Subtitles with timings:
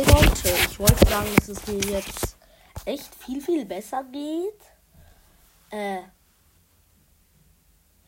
[0.00, 2.38] Hey Leute, ich wollte sagen, dass es mir jetzt
[2.86, 4.62] echt viel, viel besser geht.
[5.68, 6.00] Äh.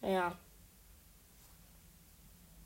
[0.01, 0.39] Ja.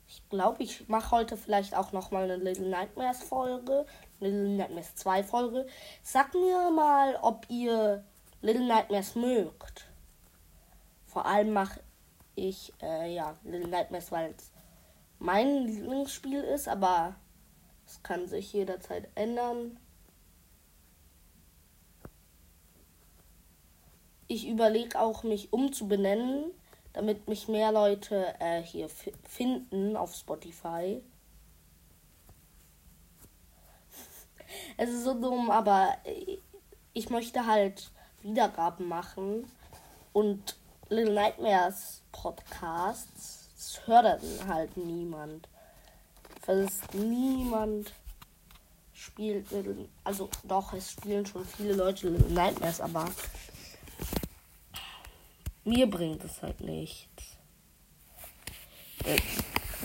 [0.07, 3.85] Ich glaube, ich mache heute vielleicht auch nochmal eine Little Nightmares Folge.
[4.21, 5.67] Little Nightmares 2 Folge.
[6.03, 8.05] Sagt mir mal, ob ihr
[8.39, 9.89] Little Nightmares mögt.
[11.05, 11.81] Vor allem mache
[12.35, 14.53] ich, äh, ja, Little Nightmares, weil es
[15.19, 17.17] mein Lieblingsspiel ist, aber
[17.87, 19.79] es kann sich jederzeit ändern.
[24.27, 26.51] Ich überlege auch, mich umzubenennen,
[26.91, 28.89] damit mich mehr Leute äh, hier
[29.23, 31.01] finden auf Spotify.
[34.77, 35.97] Es ist so dumm, aber
[36.93, 37.91] ich möchte halt
[38.21, 39.49] Wiedergaben machen
[40.13, 40.55] und
[40.89, 43.49] Little Nightmares Podcasts.
[43.55, 45.47] Das hört dann halt niemand.
[46.47, 47.91] Fast niemand
[48.93, 49.89] spielt Little.
[50.05, 53.05] Also doch, es spielen schon viele Leute Little Nightmares, aber
[55.65, 57.35] mir bringt es halt nichts.
[59.03, 59.17] Äh,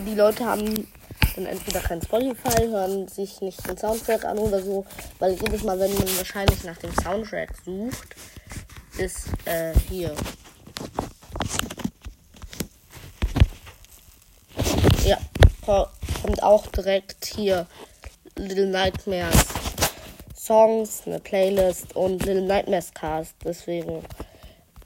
[0.07, 0.87] die Leute haben
[1.35, 4.87] dann entweder kein Spotify, hören sich nicht den Soundtrack an oder so,
[5.19, 8.15] weil jedes Mal, wenn man wahrscheinlich nach dem Soundtrack sucht,
[8.99, 10.15] ist äh, hier.
[15.05, 15.19] Ja,
[16.33, 17.67] kommt auch direkt hier
[18.37, 19.49] Little Nightmares
[20.35, 23.35] Songs, eine Playlist und Little Nightmares Cast.
[23.45, 24.03] Deswegen.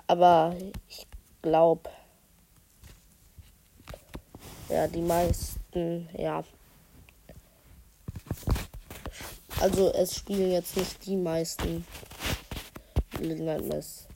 [0.09, 0.57] Aber
[0.89, 1.07] ich
[1.43, 1.89] glaube,
[4.69, 6.43] ja, die meisten, ja.
[9.61, 11.87] Also es spielen jetzt nicht die meisten
[13.21, 14.09] Little Nightmares.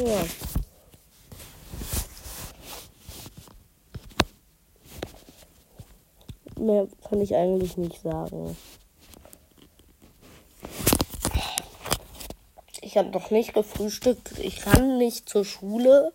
[0.00, 0.24] Ja.
[6.56, 8.56] Mehr kann ich eigentlich nicht sagen.
[12.80, 14.38] Ich habe noch nicht gefrühstückt.
[14.38, 16.14] Ich kann nicht zur Schule,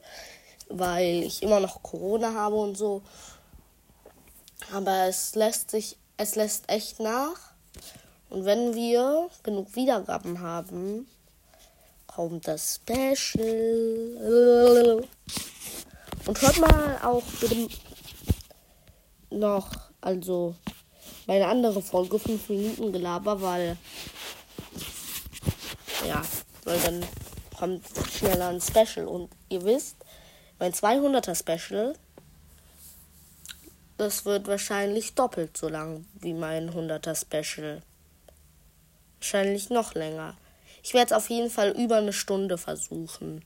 [0.68, 3.03] weil ich immer noch Corona habe und so.
[4.74, 7.53] Aber es lässt sich, es lässt echt nach.
[8.31, 11.07] Und wenn wir genug Wiedergaben haben,
[12.15, 13.37] kommt das Special.
[16.25, 17.23] Und hört mal auch
[19.29, 20.55] noch, also
[21.27, 23.77] meine andere Folge, 5 Minuten Gelaber, weil
[26.07, 26.21] ja,
[26.63, 27.03] weil dann
[27.57, 29.07] kommt schneller ein Special.
[29.07, 29.97] Und ihr wisst,
[30.57, 31.97] mein 200er Special,
[33.97, 37.81] das wird wahrscheinlich doppelt so lang wie mein 100er Special.
[39.19, 40.37] Wahrscheinlich noch länger.
[40.85, 43.44] Ich werde es auf jeden Fall über eine Stunde versuchen.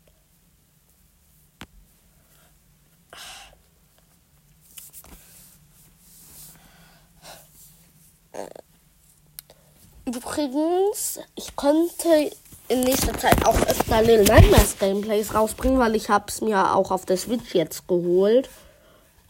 [10.05, 12.29] Übrigens, ich konnte
[12.67, 17.05] in nächster Zeit auch öfter Little Nightmares Gameplays rausbringen, weil ich es mir auch auf
[17.05, 18.49] der Switch jetzt geholt.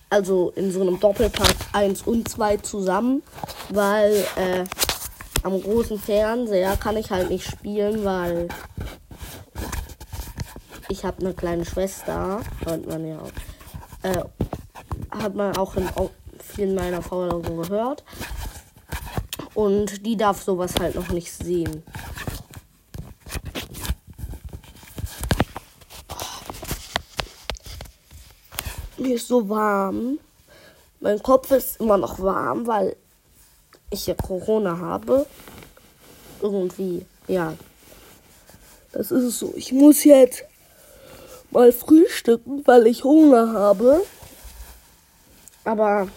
[0.10, 3.22] Also in so einem Doppelpack 1 und 2 zusammen,
[3.70, 4.64] weil äh,
[5.44, 8.48] am großen Fernseher kann ich halt nicht spielen, weil
[10.90, 13.32] ich habe eine kleine Schwester, hört man ja auch.
[14.04, 14.24] Äh,
[15.12, 15.88] hat man auch in
[16.40, 18.04] vielen meiner Vorlesungen gehört.
[19.54, 21.84] Und die darf sowas halt noch nicht sehen.
[28.98, 30.20] Mir ist so warm.
[31.00, 32.96] Mein Kopf ist immer noch warm, weil
[33.90, 35.26] ich ja Corona habe.
[36.42, 37.56] Irgendwie, ja.
[38.92, 39.54] Das ist es so.
[39.56, 40.44] Ich muss jetzt
[41.52, 44.02] mal frühstücken, weil ich Hunger habe.
[45.64, 46.08] Aber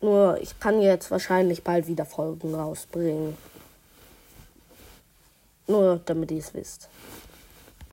[0.00, 3.36] nur, ich kann jetzt wahrscheinlich bald wieder Folgen rausbringen.
[5.66, 6.88] Nur damit ihr es wisst.